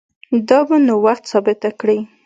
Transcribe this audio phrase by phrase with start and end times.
[0.49, 1.99] دا به نو وخت ثابته کړي